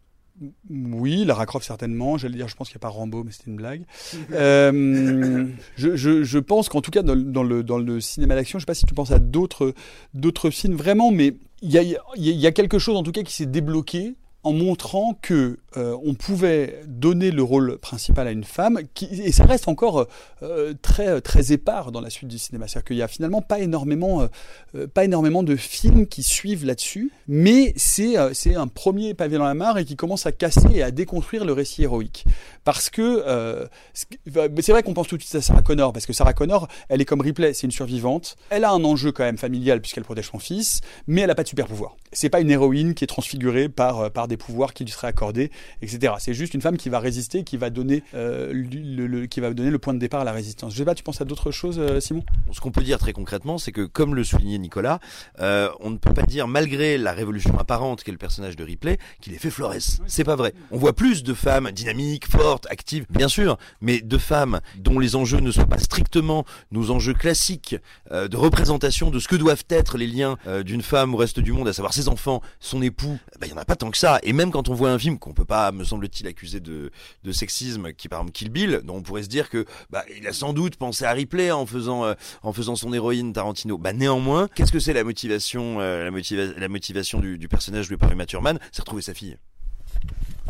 [0.68, 2.18] Oui, Lara Croft certainement.
[2.18, 3.84] J'allais dire, je pense qu'il n'y a pas Rambo, mais c'était une blague.
[4.30, 8.62] je, je, je, pense qu'en tout cas, dans, dans, le, dans le cinéma d'action, je
[8.62, 9.74] ne sais pas si tu penses à d'autres,
[10.14, 13.22] d'autres films vraiment, mais il y a, il y a quelque chose en tout cas
[13.22, 14.14] qui s'est débloqué
[14.46, 19.32] en montrant que euh, on pouvait donner le rôle principal à une femme, qui, et
[19.32, 20.06] ça reste encore
[20.42, 22.66] euh, très très épars dans la suite du cinéma.
[22.66, 24.26] C'est-à-dire qu'il y a finalement pas énormément
[24.74, 29.54] euh, pas énormément de films qui suivent là-dessus, mais c'est un premier pavé dans la
[29.54, 32.24] mare et qui commence à casser et à déconstruire le récit héroïque.
[32.64, 36.32] Parce que c'est vrai qu'on pense tout de suite à Sarah Connor, parce que Sarah
[36.32, 38.36] Connor, elle est comme Ripley, c'est une survivante.
[38.50, 41.42] Elle a un enjeu quand même familial puisqu'elle protège son fils, mais elle n'a pas
[41.42, 41.96] de super pouvoir.
[42.12, 45.50] C'est pas une héroïne qui est transfigurée par par des pouvoirs qui lui seraient accordés,
[45.82, 46.14] etc.
[46.18, 49.70] C'est juste une femme qui va résister, qui va donner euh, le, qui va donner
[49.70, 50.72] le point de départ à la résistance.
[50.72, 52.24] Je sais pas, tu penses à d'autres choses, euh, Simon?
[52.52, 55.00] Ce qu'on peut dire très concrètement, c'est que comme le soulignait Nicolas,
[55.40, 58.98] euh, on ne peut pas dire malgré la révolution apparente qu'est le personnage de Ripley
[59.20, 59.74] qu'il est fait Flores.
[60.06, 60.54] C'est pas vrai.
[60.70, 65.16] On voit plus de femmes dynamiques, fortes, actives, bien sûr, mais de femmes dont les
[65.16, 67.76] enjeux ne soient pas strictement nos enjeux classiques
[68.10, 71.68] de représentation de ce que doivent être les liens d'une femme au reste du monde,
[71.68, 73.18] à savoir ses enfants, son époux.
[73.40, 74.15] Ben, il y en a pas tant que ça.
[74.22, 76.90] Et même quand on voit un film qu'on peut pas, me semble-t-il, accuser de,
[77.24, 80.26] de, sexisme, qui par exemple Kill Bill, dont on pourrait se dire que bah, il
[80.26, 83.78] a sans doute pensé à Ripley en faisant euh, en faisant son héroïne Tarantino.
[83.78, 87.96] Bah néanmoins, qu'est-ce que c'est la motivation euh, la, motiva la motivation du, personnage joué
[87.96, 88.58] par Uma Thurman?
[88.72, 89.36] C'est retrouver sa fille.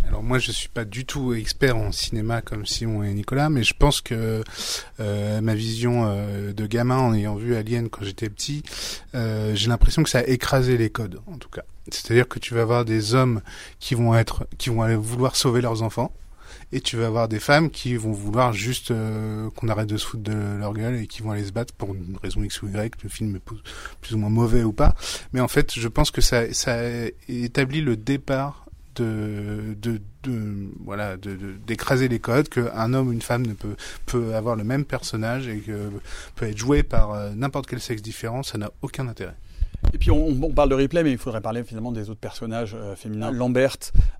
[0.06, 3.62] Alors moi je suis pas du tout expert en cinéma comme Simon et Nicolas, mais
[3.62, 4.42] je pense que
[5.00, 8.62] euh, ma vision euh, de gamin en ayant vu Alien quand j'étais petit,
[9.14, 11.64] euh, j'ai l'impression que ça a écrasé les codes en tout cas.
[11.90, 13.42] C'est-à-dire que tu vas avoir des hommes
[13.78, 16.12] qui vont être, qui vont vouloir sauver leurs enfants,
[16.72, 20.06] et tu vas avoir des femmes qui vont vouloir juste euh, qu'on arrête de se
[20.06, 22.68] foutre de leur gueule et qui vont aller se battre pour une raison X ou
[22.68, 23.42] Y, le film est
[24.00, 24.94] plus ou moins mauvais ou pas.
[25.32, 26.78] Mais en fait, je pense que ça, ça
[27.28, 28.65] établit le départ
[28.96, 34.34] de, de, de voilà d'écraser les codes qu'un homme ou une femme ne peut peut
[34.34, 35.90] avoir le même personnage et que
[36.34, 39.36] peut être joué par euh, n'importe quel sexe différent ça n'a aucun intérêt
[39.92, 42.74] et puis on, on, parle de replay, mais il faudrait parler finalement des autres personnages
[42.74, 43.30] euh, féminins.
[43.30, 43.76] Lambert,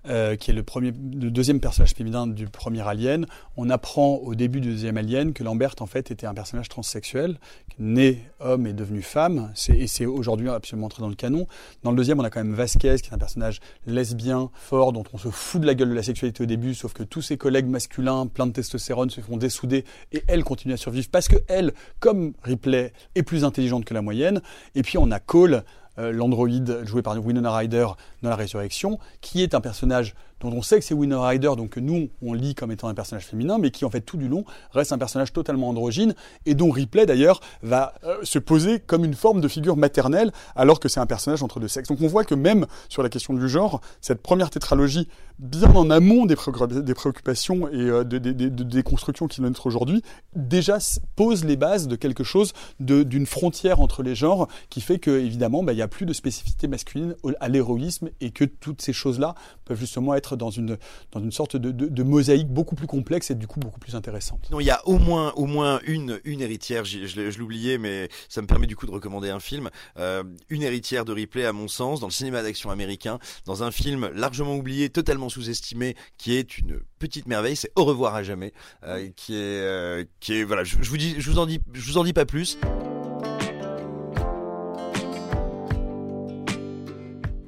[0.07, 3.25] euh, qui est le, premier, le deuxième personnage féminin du premier Alien.
[3.57, 7.39] On apprend au début du deuxième Alien que Lambert en fait était un personnage transsexuel,
[7.79, 9.51] né homme et devenu femme.
[9.69, 11.47] Et c'est aujourd'hui absolument entré dans le canon.
[11.83, 15.03] Dans le deuxième, on a quand même Vasquez, qui est un personnage lesbien, fort, dont
[15.13, 17.37] on se fout de la gueule de la sexualité au début, sauf que tous ses
[17.37, 21.37] collègues masculins, pleins de testostérone, se font dessouder et elle continue à survivre parce que
[21.47, 24.41] elle, comme Ripley, est plus intelligente que la moyenne.
[24.75, 25.65] Et puis on a Cole 的
[25.99, 27.87] euh, l'androïde joué par Winona Ryder
[28.21, 31.71] dans La Résurrection, qui est un personnage dont on sait que c'est Winona Ryder, donc
[31.71, 34.27] que nous, on lit comme étant un personnage féminin, mais qui en fait tout du
[34.27, 36.13] long reste un personnage totalement androgyne,
[36.45, 40.79] et dont Ripley d'ailleurs va euh, se poser comme une forme de figure maternelle, alors
[40.79, 41.89] que c'est un personnage entre deux sexes.
[41.89, 45.07] Donc on voit que même sur la question du genre, cette première tétralogie,
[45.39, 50.03] bien en amont des, préoccupations et euh, des constructions qui vont être aujourd'hui,
[50.35, 50.77] déjà
[51.15, 55.63] pose les bases de quelque chose, d'une frontière entre les genres, qui fait que évidemment,
[55.63, 59.35] bah, il n'y a plus de spécificité masculine à l'héroïsme, et que toutes ces choses-là
[59.65, 60.77] peuvent justement être dans une,
[61.11, 64.49] dans une sorte de, de, mosaïque beaucoup plus complexe et du coup beaucoup plus intéressante.
[64.51, 68.09] Non, il y a au moins, au moins une, une héritière, je, je l'oubliais, mais
[68.29, 69.69] ça me permet du coup de recommander un film.
[69.97, 73.71] Euh, une héritière de Ripley, à mon sens, dans le cinéma d'action américain, dans un
[73.71, 78.53] film largement oublié, totalement sous-estimé, qui est une petite merveille, c'est Au revoir à jamais,
[78.83, 81.59] euh, qui est, euh, qui est, voilà, je, je, vous dis, je vous en dis,
[81.73, 82.57] je vous en dis pas plus.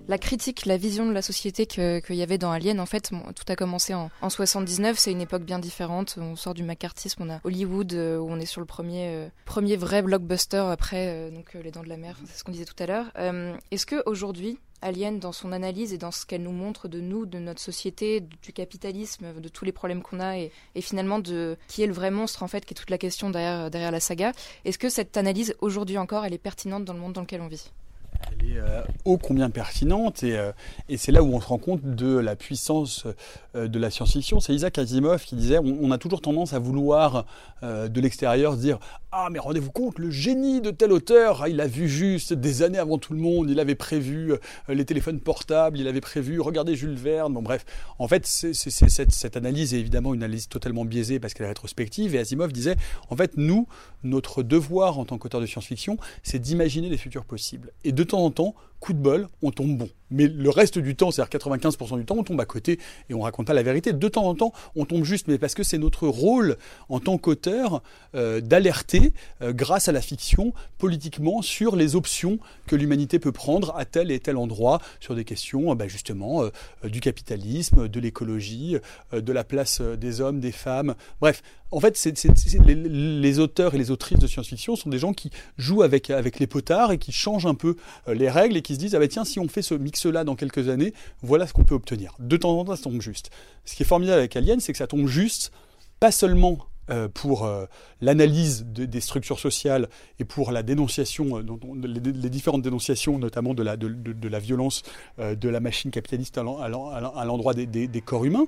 [0.09, 3.43] La critique, la vision de la société qu'il y avait dans Alien, en fait, tout
[3.47, 4.97] a commencé en, en 79.
[4.97, 6.15] C'est une époque bien différente.
[6.19, 9.29] On sort du macartisme, on a Hollywood euh, où on est sur le premier, euh,
[9.45, 12.17] premier vrai blockbuster après euh, donc Les Dents de la Mer.
[12.25, 13.11] C'est ce qu'on disait tout à l'heure.
[13.69, 17.27] Est-ce que aujourd'hui, Alien, dans son analyse et dans ce qu'elle nous montre de nous,
[17.27, 21.83] de notre société, du capitalisme, de tous les problèmes qu'on a et, finalement de qui
[21.83, 24.31] est le vrai monstre en fait, qui est toute la question derrière, derrière la saga.
[24.65, 27.47] Est-ce que cette analyse aujourd'hui encore, elle est pertinente dans le monde dans lequel on
[27.47, 27.69] vit?
[28.27, 30.51] Elle est euh, ô combien pertinente et, euh,
[30.87, 33.05] et c'est là où on se rend compte de la puissance
[33.55, 34.39] euh, de la science-fiction.
[34.39, 37.25] C'est Isaac Asimov qui disait on, a toujours tendance à vouloir
[37.63, 38.79] de l'extérieur dire
[39.11, 42.61] ah mais rendez-vous compte le génie de tel auteur ah, il a vu juste des
[42.61, 44.33] années avant tout le monde il avait prévu
[44.69, 47.65] les téléphones portables il avait prévu regardez Jules Verne bon bref
[47.97, 52.15] en fait cette, cette, analyse est évidemment une analyse totalement biaisée parce qu'elle est rétrospective
[52.15, 52.75] et Asimov disait
[53.09, 53.67] en fait nous
[54.03, 58.23] notre devoir en tant qu'auteur de science-fiction c'est d'imaginer les futurs possibles et de temps
[58.25, 59.89] en temps, coup de bol, on tombe bon.
[60.11, 63.21] Mais le reste du temps, c'est-à-dire 95% du temps, on tombe à côté et on
[63.21, 63.93] raconte pas la vérité.
[63.93, 67.17] De temps en temps, on tombe juste, mais parce que c'est notre rôle en tant
[67.19, 67.83] qu'auteur
[68.15, 73.75] euh, d'alerter, euh, grâce à la fiction, politiquement, sur les options que l'humanité peut prendre
[73.75, 76.43] à tel et tel endroit, sur des questions bah, justement
[76.83, 78.77] du capitalisme, de l'écologie,
[79.11, 80.95] de la place des hommes, des femmes.
[81.21, 82.03] Bref, en fait,
[82.65, 86.47] les, auteurs et les autrices de science-fiction sont des gens qui jouent avec, avec les
[86.47, 87.75] potards et qui changent un peu
[88.07, 90.23] euh, les règles et qui se disent ah ben tiens si on fait ce mix-là
[90.23, 92.15] dans quelques années, voilà ce qu'on peut obtenir.
[92.19, 93.29] De temps en temps, ça tombe juste.
[93.65, 95.51] Ce qui est formidable avec Alien, c'est que ça tombe juste,
[95.99, 96.57] pas seulement
[96.89, 97.65] euh, pour euh,
[98.01, 101.43] l'analyse des structures sociales et pour la dénonciation,
[101.75, 104.83] les, différentes dénonciations, notamment de la, de, la violence
[105.19, 108.45] de la machine capitaliste à l'endroit des, corps humains,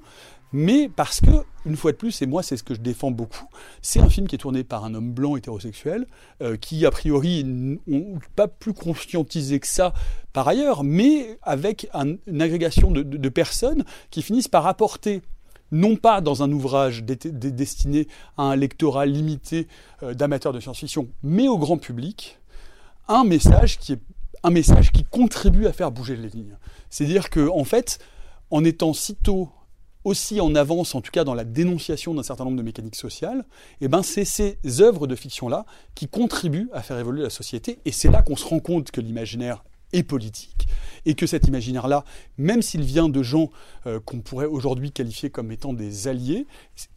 [0.53, 1.31] mais parce que,
[1.65, 3.47] une fois de plus, et moi c'est ce que je défends beaucoup,
[3.81, 6.07] c'est un film qui est tourné par un homme blanc hétérosexuel,
[6.41, 9.93] euh, qui a priori n'ont pas plus conscientisé que ça
[10.33, 15.21] par ailleurs, mais avec une agrégation de, personnes qui finissent par apporter
[15.71, 19.67] non pas dans un ouvrage destiné à un lectorat limité
[20.03, 22.39] euh, d'amateurs de science-fiction, mais au grand public,
[23.07, 23.99] un message qui est
[24.43, 26.57] un message qui contribue à faire bouger les lignes.
[26.89, 27.99] C'est-à-dire que, en fait,
[28.49, 29.49] en étant sitôt
[30.03, 33.45] aussi en avance, en tout cas dans la dénonciation d'un certain nombre de mécaniques sociales,
[33.79, 37.79] et eh ben c'est ces œuvres de fiction-là qui contribuent à faire évoluer la société.
[37.85, 40.67] Et c'est là qu'on se rend compte que l'imaginaire est politique
[41.05, 42.03] et que cet imaginaire-là,
[42.37, 43.49] même s'il vient de gens
[43.87, 46.47] euh, qu'on pourrait aujourd'hui qualifier comme étant des alliés,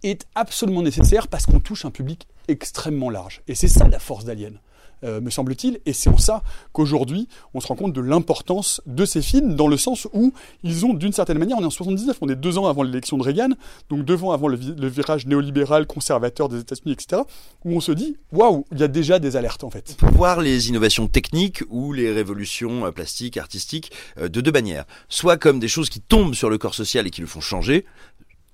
[0.02, 3.42] est absolument nécessaire parce qu'on touche un public extrêmement large.
[3.48, 4.60] Et c'est ça la force d'Alien.
[5.02, 5.80] Euh, me semble-t-il.
[5.86, 9.68] Et c'est en ça qu'aujourd'hui, on se rend compte de l'importance de ces films, dans
[9.68, 12.58] le sens où ils ont, d'une certaine manière, on est en 79, on est deux
[12.58, 13.50] ans avant l'élection de Reagan,
[13.90, 17.22] donc deux ans avant le, virage néolibéral, conservateur des États-Unis, etc.,
[17.64, 19.96] où on se dit, waouh, il y a déjà des alertes en fait.
[19.96, 24.84] Pour voir les innovations techniques ou les révolutions euh, plastiques, artistiques, euh, de deux manières.
[25.08, 27.84] Soit comme des choses qui tombent sur le corps social et qui le font changer,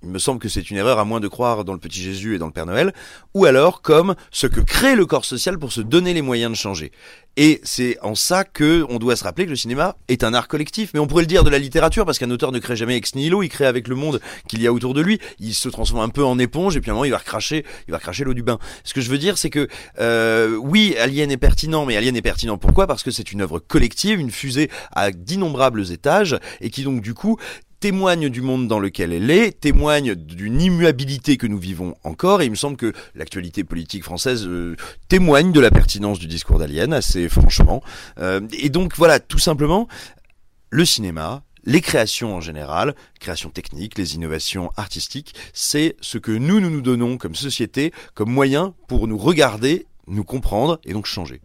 [0.03, 2.35] il me semble que c'est une erreur à moins de croire dans le petit Jésus
[2.35, 2.93] et dans le Père Noël,
[3.35, 6.57] ou alors comme ce que crée le corps social pour se donner les moyens de
[6.57, 6.93] changer.
[7.37, 10.49] Et c'est en ça que on doit se rappeler que le cinéma est un art
[10.49, 10.91] collectif.
[10.95, 13.15] Mais on pourrait le dire de la littérature parce qu'un auteur ne crée jamais ex
[13.15, 15.21] nihilo, il crée avec le monde qu'il y a autour de lui.
[15.39, 17.65] Il se transforme un peu en éponge et puis à un moment il va recracher,
[17.87, 18.59] il va recracher l'eau du bain.
[18.85, 19.69] Ce que je veux dire, c'est que
[20.01, 22.87] euh, oui, Alien est pertinent, mais Alien est pertinent pourquoi?
[22.87, 27.15] Parce que c'est une œuvre collective, une fusée à d'innombrables étages et qui donc du
[27.15, 27.39] coup
[27.81, 32.45] témoigne du monde dans lequel elle est, témoigne d'une immuabilité que nous vivons encore, et
[32.45, 34.77] il me semble que l'actualité politique française euh,
[35.09, 37.83] témoigne de la pertinence du discours d'Alien, assez franchement.
[38.19, 39.89] Euh, et donc voilà, tout simplement,
[40.69, 46.61] le cinéma, les créations en général, créations techniques, les innovations artistiques, c'est ce que nous,
[46.61, 51.41] nous nous donnons comme société, comme moyen pour nous regarder, nous comprendre et donc changer.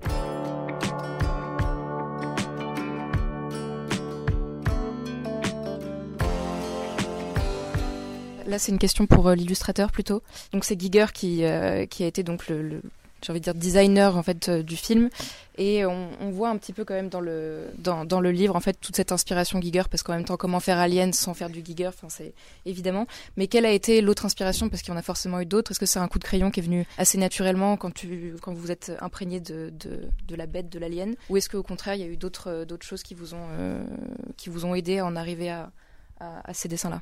[8.58, 10.22] C'est une question pour euh, l'illustrateur plutôt.
[10.52, 12.82] Donc, c'est Giger qui, euh, qui a été donc le,
[13.22, 15.10] j'ai envie de dire designer en fait euh, du film.
[15.58, 19.14] Et on, voit un petit peu quand même dans le livre en fait toute cette
[19.14, 22.34] inspiration Giger parce qu'en même temps comment faire Alien sans faire du Giger enfin c'est
[22.66, 23.08] évidemment.
[23.38, 25.72] Mais quelle a été l'autre inspiration parce qu'il y en a forcément eu d'autres?
[25.72, 28.72] Est-ce que c'est un coup de crayon qui est venu assez naturellement quand tu vous
[28.72, 29.72] êtes imprégné de,
[30.30, 31.16] la bête de l'alien?
[31.30, 35.06] Ou est-ce qu'au contraire il y a eu d'autres choses qui vous ont aidé à
[35.06, 35.72] en arriver à,
[36.20, 37.02] à, à ces dessins là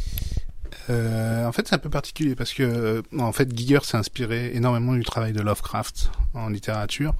[0.89, 4.51] euh, en fait, c'est un peu particulier parce que, euh, en fait, Giger s'est inspiré
[4.53, 7.13] énormément du travail de Lovecraft en littérature.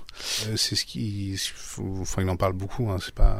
[0.47, 1.37] Euh, c'est ce qui,
[2.17, 2.89] il en parle beaucoup.
[2.89, 3.39] Hein, c'est pas,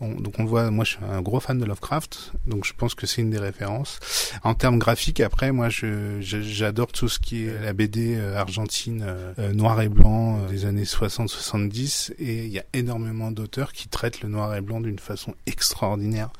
[0.00, 0.70] donc on le voit.
[0.70, 3.38] Moi, je suis un gros fan de Lovecraft, donc je pense que c'est une des
[3.38, 4.00] références.
[4.42, 9.06] En termes graphiques, après, moi, je, j'adore tout ce qui est la BD argentine,
[9.52, 14.28] noir et blanc des années 60-70, et il y a énormément d'auteurs qui traitent le
[14.28, 16.30] noir et blanc d'une façon extraordinaire,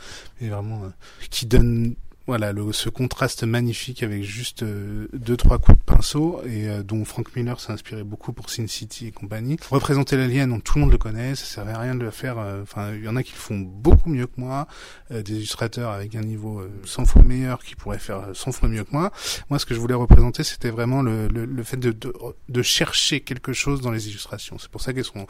[0.41, 0.83] mais vraiment
[1.31, 1.95] qui donne
[2.27, 6.83] voilà, le, ce contraste magnifique avec juste euh, deux trois coups de pinceau et euh,
[6.85, 9.57] dont Frank Miller s'est inspiré beaucoup pour Sin City et compagnie.
[9.71, 12.39] Représenter l'alien, tout le monde le connaît, ça servait à rien de le faire.
[12.39, 14.69] Euh, enfin, il y en a qui le font beaucoup mieux que moi,
[15.11, 18.93] des illustrateurs avec un niveau 100 fois meilleur qui pourraient faire 100 fois mieux que
[18.93, 19.13] moi.
[19.51, 22.13] Moi, ce que je voulais représenter, c'était vraiment le, le, le fait de, de,
[22.49, 24.59] de, chercher quelque chose dans les illustrations.
[24.59, 25.27] C'est pour ça qu'elles sont,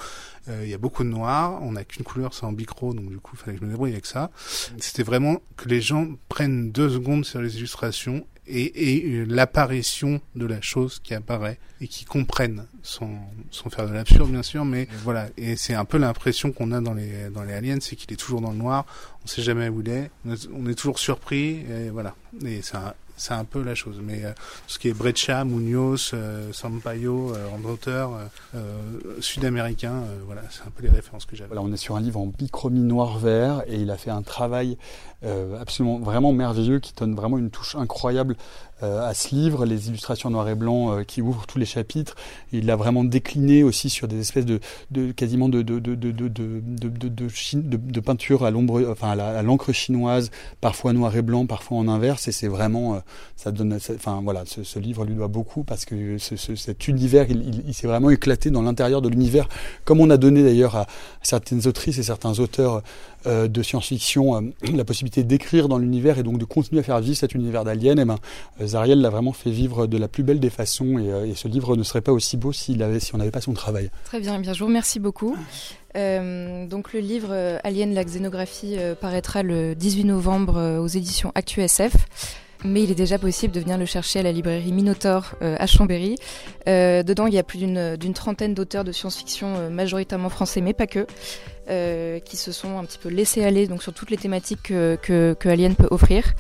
[0.49, 1.63] il y a beaucoup de noir.
[1.63, 3.71] On n'a qu'une couleur, c'est en bicro, donc du coup, il fallait que je me
[3.71, 4.31] débrouille avec ça.
[4.79, 10.21] C'était vraiment que les gens prennent deux secondes sur les illustrations et, et euh, l'apparition
[10.35, 13.11] de la chose qui apparaît et qui comprennent sans,
[13.51, 15.29] sans faire de l'absurde bien sûr mais voilà.
[15.37, 18.17] Et c'est un peu l'impression qu'on a dans les dans les aliens c'est qu'il est
[18.17, 18.85] toujours dans le noir
[19.25, 22.15] on sait jamais où il est on est, toujours surpris et voilà.
[22.45, 22.77] Et c'est
[23.17, 24.01] c'est un peu la chose.
[24.03, 24.33] Mais euh,
[24.67, 28.11] ce qui est Breccia, Munoz, euh, Sampaio, euh, en auteur
[29.21, 31.49] sud-américain, voilà, c'est un peu les références que j'avais.
[31.49, 34.77] Voilà, on est sur un livre en bichromie noir-vert et il a fait un travail
[35.61, 38.37] absolument vraiment merveilleux qui donne vraiment une touche incroyable
[38.72, 42.15] euh, à ce livre, les illustrations noir et blanc euh, qui ouvrent tous les chapitres.
[42.53, 46.11] Il l'a vraiment décliné aussi sur des espèces de, de quasiment de de de de
[46.11, 51.79] de de, de, peinture à l'ombre, enfin à l'encre chinoise, parfois noir et blanc, parfois
[51.79, 52.29] en inverse.
[52.29, 52.99] Et c'est vraiment, euh,
[53.37, 57.27] ça donne, enfin voilà, ce, livre lui doit beaucoup parce que ce, ce, cet univers,
[57.31, 59.49] il s'est vraiment éclaté dans l'intérieur de l'univers,
[59.85, 60.87] comme on a donné d'ailleurs à
[61.23, 62.83] certaines autrices et certains auteurs
[63.27, 64.41] euh, de science-fiction euh,
[64.75, 67.99] la possibilité d'écrire dans l'univers et donc de continuer à faire vivre cet univers d'Alien,
[67.99, 68.17] eh ben,
[68.61, 71.77] euh, Zariel l'a vraiment fait vivre de la plus belle des façons et, ce livre
[71.77, 72.79] ne serait pas aussi beau si
[73.13, 73.91] on n'avait pas son travail.
[74.05, 75.37] Très bien, eh bien je vous remercie beaucoup.
[75.95, 81.95] donc le livre Alien, la xénographie paraîtra le 18 novembre aux éditions ActuSF
[82.65, 85.67] mais il est déjà possible de venir le chercher à la librairie Minotaur euh, à
[85.67, 86.17] Chambéry.
[86.69, 90.73] Euh, dedans, il y a plus d'une trentaine d'auteurs de science-fiction, euh, majoritairement français, mais
[90.73, 91.07] pas que,
[92.21, 95.49] qui se sont un petit peu laissés aller donc sur toutes les thématiques que, que,
[95.49, 96.35] Alien peut offrir.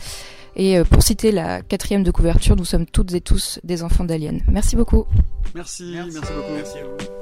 [0.57, 4.41] Et pour citer la quatrième de couverture, nous sommes toutes et tous des enfants d'Alien.
[4.49, 5.07] Merci beaucoup.
[5.55, 6.53] Merci, merci, merci beaucoup.
[6.55, 7.22] Merci à vous.